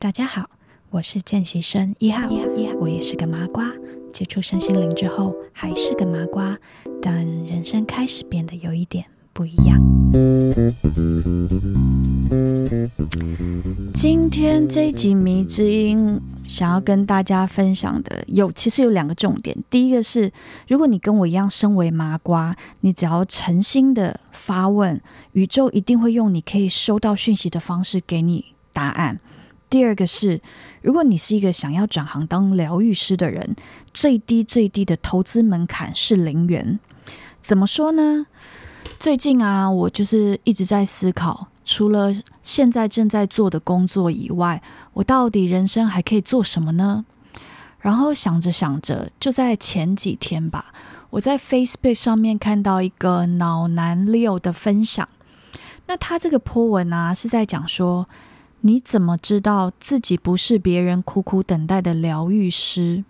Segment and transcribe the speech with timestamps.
[0.00, 0.48] 大家好，
[0.90, 3.68] 我是见习生一号，一号，一号，我也是个麻瓜。
[4.12, 6.56] 接触身心灵之后，还是个麻瓜，
[7.02, 9.76] 但人生开始变得有一点不一样。
[13.92, 19.56] 今天这一集谜之音想要跟大家分享的有，其实有两个重点。
[19.68, 20.30] 第一个是，
[20.68, 25.00] 如果你跟我一样身为麻瓜，你只要诚心的发问，
[25.32, 29.18] 宇宙一定会用你可以收到讯息的方式给你答案。
[29.70, 30.40] 第二个是，
[30.80, 33.54] 如果你是一个想要转行当疗愈师的人，
[33.92, 36.80] 最低最低的投资门槛是零元。
[37.42, 38.26] 怎么说呢？
[38.98, 42.12] 最近啊，我就是一直在思考，除了
[42.42, 44.62] 现在正在做的工作以外，
[44.94, 47.04] 我到底人生还可以做什么呢？
[47.80, 50.72] 然后想着想着，就在前几天吧，
[51.10, 55.06] 我在 Facebook 上面看到一个脑男 Leo 的分享。
[55.86, 58.08] 那他这个 po 文啊，是在讲说。
[58.62, 63.04] 你怎么知道自己不是别人苦苦等待的疗愈师？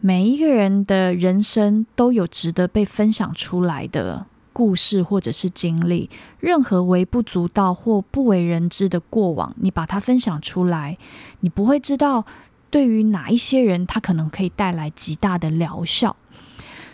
[0.00, 6.08] 每一个人的人生都有值得被分享出来的故事或者是经历。
[6.40, 10.96] 任何微不足道或不为人知的过往，你把它分享出来，
[11.40, 12.24] 你不会知道
[12.70, 16.16] 对于哪一些人，它可能可以带来极大的疗效。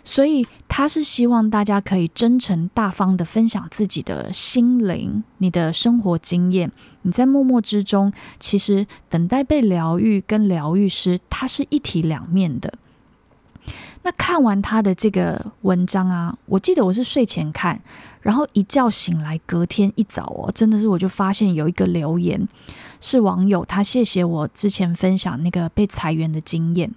[0.05, 6.73] 所以他是希望大家可以真诚大方的分享自己的心灵、你的生活经验。
[7.03, 12.73] 你在默默之中，其实等待被疗愈跟疗愈师，它是一体两面的。
[14.03, 17.79] 那看完他的这个文章啊，我记得我是睡前看，
[18.23, 22.49] 然后一觉醒来，隔天一早哦，真的是我就发现有一个留言
[22.99, 26.91] 是网友，他谢谢我之前分享那个被裁员的经验。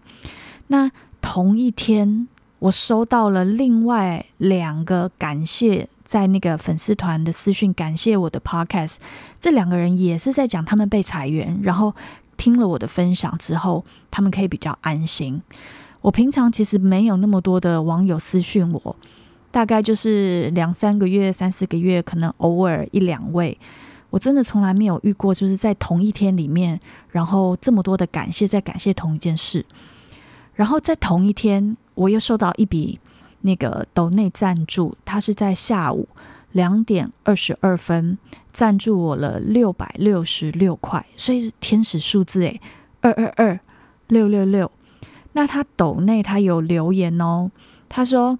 [0.67, 0.89] 那
[1.19, 2.29] 同一天。
[2.59, 8.97] 我收到了另外两个感谢，在那个粉丝团的私讯，感谢我的 podcast。
[9.39, 11.93] 这两个人也是在讲他们被裁员，然后
[12.37, 15.41] 听了我的分享之后，他们可以比较安心。
[16.01, 18.95] 我平常其实没有那么多的网友私讯我，
[19.51, 23.57] 大概就是两三个月、三四个月，可能偶尔一两位。
[24.11, 26.79] 我真的从来没有遇过，就是在同一天里面，
[27.09, 29.65] 然后这么多的感谢，在感谢同一件事。
[30.53, 32.99] 然后在同一天，我又收到一笔
[33.41, 36.07] 那个抖内赞助，他是在下午
[36.51, 38.17] 两点二十二分
[38.53, 42.61] 赞助我了六百六十六块，所以是天使数字诶，
[43.01, 43.59] 二二二
[44.07, 44.71] 六六六。
[45.33, 47.49] 那他抖内他有留言哦，
[47.89, 48.37] 他说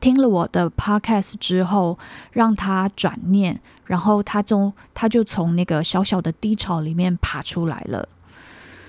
[0.00, 1.98] 听了我的 podcast 之后，
[2.32, 8.08] 让他转念，然后他就他就从那个小小的低潮里面爬出来了。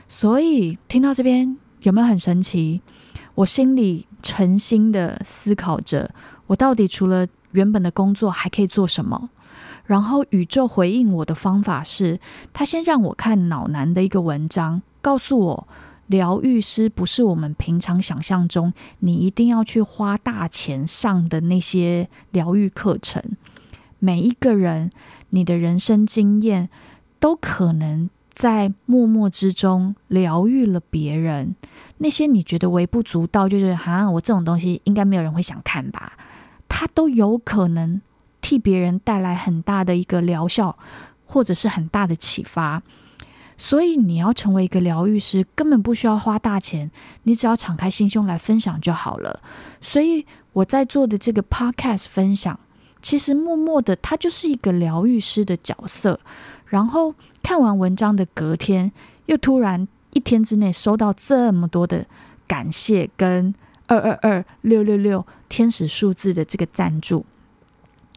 [0.07, 1.57] 所以听到这边。
[1.81, 2.81] 有没有很神奇？
[3.37, 6.09] 我心里诚心的思考着，
[6.47, 9.29] 我到底除了原本的工作还可以做什么？
[9.85, 12.19] 然后宇宙回应我的方法是，
[12.51, 15.67] 他先让我看脑男的一个文章，告诉我，
[16.07, 23.21] 疗愈师不是我们平常想象中你一定要去花大钱上的那些疗愈课程。
[23.99, 24.89] 每一个人，
[25.29, 26.69] 你的人生经验
[27.19, 28.09] 都可能。
[28.37, 31.55] 在默默之中疗愈了别人，
[31.97, 36.13] 那些你觉得微不足道，就是好像我这种东西应该没有人会想看吧，
[36.69, 37.99] 它都有可能
[38.39, 40.77] 替别人带来很大的一个疗效，
[41.25, 42.83] 或者是很大的启发。
[43.57, 46.91] 所以你要成为一个疗愈师，根本不需要花大钱，
[47.23, 49.41] 你只要敞开心胸来分享就好了。
[49.81, 52.59] 所以我在做的这个 podcast 分享，
[53.07, 56.19] 其实默默的，他就是一个疗愈师的角色。
[56.65, 58.91] 然后看完文章的隔天，
[59.27, 62.05] 又突然一天之内收到这么多的
[62.45, 63.55] 感谢跟
[63.87, 67.25] 二二二六六六天使数字的这个赞助，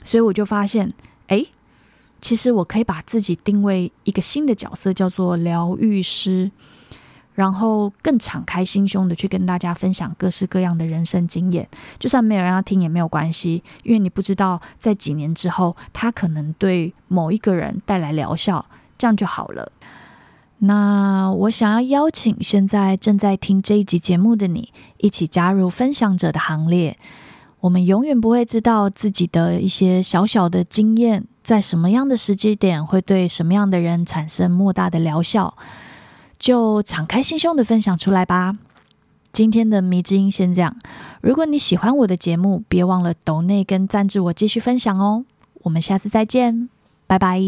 [0.05, 0.93] 所以我就发现，
[1.29, 1.47] 哎，
[2.21, 6.51] 其实我可以把自己定位一个新的角色，叫做疗愈师。
[7.41, 11.67] 然后更敞开心胸的去跟大家分享各式各样的人生经验，
[11.99, 18.67] 就算没有人要听也没有关系，因为你不知道在几年之后，他可能对某一个人带来疗效，
[18.99, 19.73] 这样就好了。
[20.59, 26.99] 那我想要邀请现在正在听这一集节目的你，一起加入分享者的行列。
[27.61, 35.57] 我们永远不会知道自己的一些小小的经验，在什么样的时机点会对什么样的人产生莫大的疗效。
[36.41, 38.57] 就敞开心胸的分享出来吧。
[39.31, 40.75] 今天的迷之音先这样。
[41.21, 45.25] 如果你喜欢我的节目，别忘了抖内跟赞助我继续分享哦。
[45.63, 46.69] 我们下次再见，
[47.07, 47.41] 拜拜。